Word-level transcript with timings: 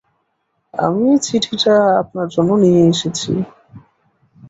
আমি 0.73 1.07
চিঠিটা 1.25 1.73
আপনার 2.01 2.27
জন্যে 2.35 2.55
নিয়ে 2.63 2.81
এসেছি। 2.93 3.31